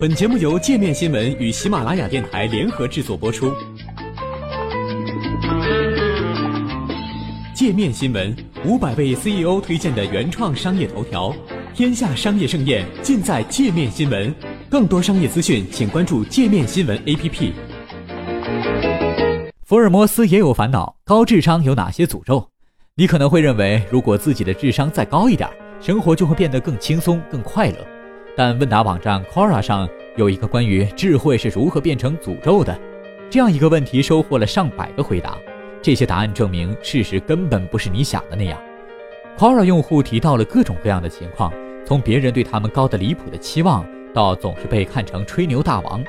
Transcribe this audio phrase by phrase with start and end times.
[0.00, 3.52] 本节目由界面新闻与喜马拉雅电台联合制作播出。
[7.52, 8.32] 界面新闻
[8.64, 11.34] 五百位 CEO 推荐的原创商业头条，
[11.74, 14.32] 天下商业盛宴尽在界面新闻。
[14.70, 17.52] 更多商业资讯，请关注界面新闻 APP。
[19.64, 22.50] 福尔摩斯也有烦恼，高智商有哪些诅咒？
[22.94, 27.97] 你可能会认为，如果自己的智商再高一点，生活就会变得更轻松、更快乐。
[28.38, 32.78] 但问答网站 Quora 上有一个关于智慧是如何变成诅咒的
[33.28, 35.36] 这样一个问题，收获了上百个回答。
[35.82, 38.56] 这些答案证明，事实根本不是你想的那样。
[39.36, 41.52] Quora 用户提到了各种各样的情况，
[41.84, 46.00] 从别人对他们高的离谱的期望，到总是被看成吹牛大王。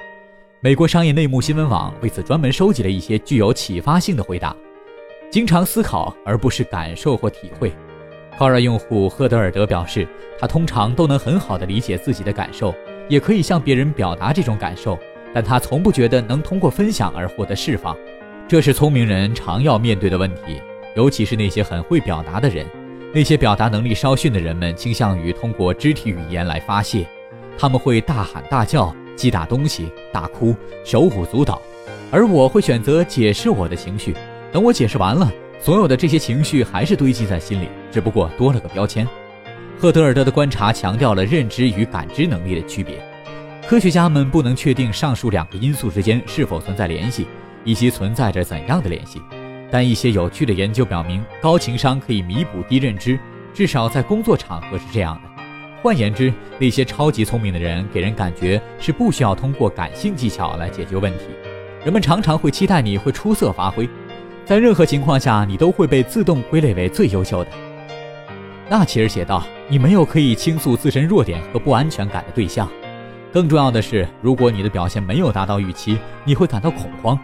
[0.59, 4.55] 美国商业内幕新闻网为此专门收集了一些具有启发性的回答：
[5.31, 7.73] 经常思考，而不是感受或体会。
[8.39, 10.07] Quora 用户赫德尔德表示，
[10.39, 12.73] 他通常都能很好地理解自己的感受，
[13.09, 14.97] 也可以向别人表达这种感受，
[15.33, 17.93] 但他从不觉得能通过分享而获得释放。
[18.47, 20.61] 这是聪明人常要面对的问题，
[20.95, 22.65] 尤其是那些很会表达的人。
[23.13, 27.05] 那些表达能力稍逊的人们倾向于通过肢体语言来发泄，
[27.57, 31.61] 他们会大喊大叫、击打东西、大哭、手舞足蹈，
[32.09, 34.15] 而我会选择解释我的情绪。
[34.49, 35.29] 等我解释完了。
[35.61, 39.07] 所有的这些情绪还是堆积在心里，只不过多了个标签。
[39.77, 42.95] 赫德尔德的观察强调了认知与感知能力的区别。
[43.67, 47.27] 科学家们不能确定上述两个因素之间是否存在联系，
[47.63, 49.21] 以及存在着怎样的联系。
[49.69, 53.19] 但一些有趣的研究表明，高情商可以弥补低认知，
[53.53, 55.29] 至少在工作场合是这样的。
[55.81, 61.25] 换言之，那些超级聪明的人给人感觉是不需要通过感性技巧来解决问题。
[61.83, 63.87] 人们常常会期待你会出色发挥。
[64.49, 67.51] 在任何情况下，你都会被自动归类为最优秀的。
[68.67, 72.67] 纳奇尔写道：“你没有可以倾诉自身弱点和不安全感的对象。
[73.31, 77.15] 更重要的是，如果你的表现没有达到预期，你会感到恐慌，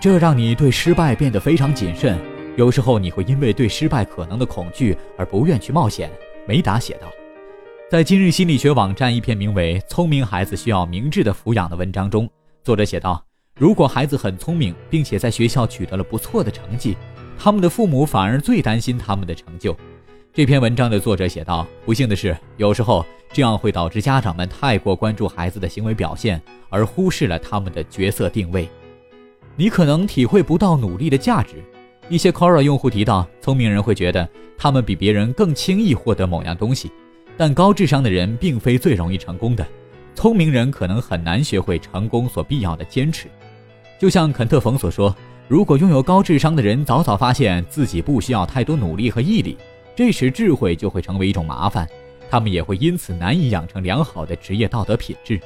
[0.00, 2.18] 这让你对失败变得非常谨慎。
[2.56, 6.10] 有时候，你会因为对失败可能的恐惧而不愿去冒险。”
[6.44, 7.06] 梅达写道。
[7.88, 12.28] 在今日心理学网站一篇名为《聪明孩子需要明智的抚养》的文章中，
[12.64, 13.24] 作者写道。
[13.62, 16.96] 如果孩子很聪明，并且在学校取得了不错的成绩，
[17.38, 19.72] 他们的父母反而最担心他们的成就。
[20.34, 28.68] 这篇文章的作者写道：“不幸的是，有时候这样会导致家长们太过关注孩子的行为表现，而忽视了他们的角色定位。
[29.54, 31.62] 你可能体会不到努力的价值。”
[32.10, 34.28] 一些 Quora 用户提到，聪明人会觉得
[34.58, 36.90] 他们比别人更轻易获得某样东西，
[37.36, 39.64] 但高智商的人并非最容易成功的。
[40.16, 43.28] 聪明人可能很难学会成功所必要的坚持。
[44.02, 49.56] 就像肯特·冯所说，如果拥有高智商的人早早发现自己不需要太多努力和毅力，
[49.94, 51.88] 这时智慧就会成为一种麻烦，
[52.28, 55.40] 他们也会因此难以养成良好的职业道德品质。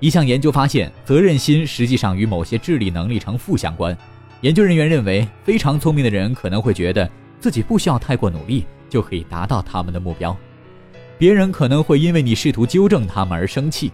[0.00, 3.94] 一项研究发现，责任心实际上与某些智力能力呈负相关。
[4.40, 7.06] 研究人员认为，非常聪明的人可能会觉得
[7.40, 10.34] 自己不需要太过努力就可以达到他们的目标，
[11.18, 13.92] 别人可能会因为你试图纠正他们而生气。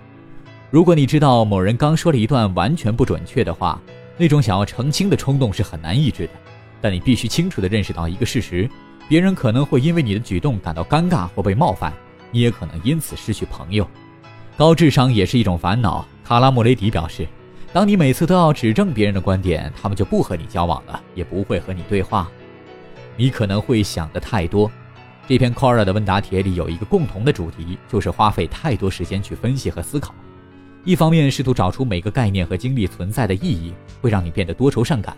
[0.71, 3.81] 如果你知道某人刚说了一段完全不准确的话，
[4.19, 6.33] 那种想要澄清的冲动是很难抑制的。
[6.79, 8.69] 但你必须清楚地认识到一个事实：
[9.09, 11.91] 别人可能会因为你的举动感到尴尬或被冒犯，
[12.31, 13.89] 你也可能因此失去朋友。
[14.59, 16.07] 高智商也是一种烦恼。
[16.23, 17.27] 卡拉莫雷迪表示，
[17.73, 22.29] 当你每次都要指正别人的观点，他们就不和你交往了，也不会和你对话。
[23.17, 24.71] 你可能会想得太多。
[25.27, 30.15] 这篇 Quora 的问答帖里有一个共同的主题，就是花费太多时间去分析和思考。
[30.89, 35.15] 一方面试图找出每个概念和经历存在的意义，会让你变得多愁善感。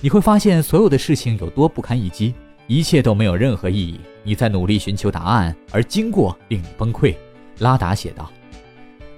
[0.00, 2.34] 你会发现所有的事情有多不堪一击，
[2.66, 4.00] 一切都没有任何意义。
[4.24, 7.14] 你在努力寻求答案，而经过令你崩溃。
[7.60, 8.28] 拉达写道。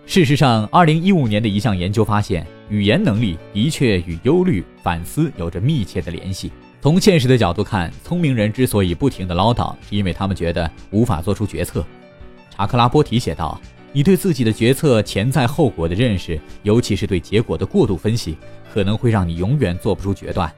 [0.05, 6.53] 事实上，2015年的一项研究发现，语言能力的确与忧虑、反思有着密切的联系。
[6.83, 11.83] 从现实的角度看，聪明人之所以不停地唠叨，是因为他们觉得无法做出决策。
[12.51, 13.59] 查克拉波提写道。
[13.93, 18.37] 你对自己的决策潜在后果的认识，尤其是对结果的过度分析，
[18.73, 20.53] 可能会让你永远做不出决断。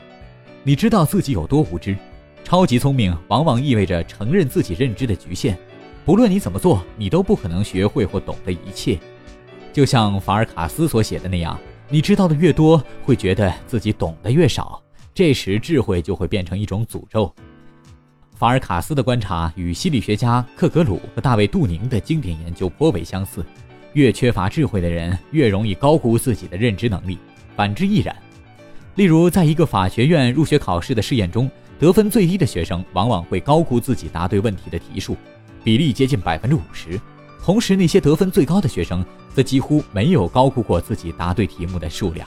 [0.63, 1.97] 你知道自己有多无知？
[2.43, 5.57] 超级聪明往往意味着承认自己认知的局限。
[6.05, 8.99] 不论你怎么做，你都不可能学会或懂得一切。
[9.73, 14.83] 就像法尔卡斯所写的那样，你知道的越多，会觉得自己懂得越少。
[15.15, 17.33] 这时，智慧就会变成一种诅咒。
[18.41, 23.45] 法尔卡斯的观察与心理学家克格鲁和大卫·杜宁的经典研究颇为相似：
[23.93, 27.19] 越缺乏智慧的人，越容易高估自己的认知能力；
[27.55, 28.17] 反之亦然。
[28.95, 35.19] 例如，在一个法学院入学考试的试验中，得分最低的学生往往会高估自己答对问题的题数，
[35.63, 36.99] 比例接近百分之五十。
[37.45, 39.05] 同时那些得分最高的学生
[39.35, 42.27] 则几乎没有高估过自己答对题目的数量。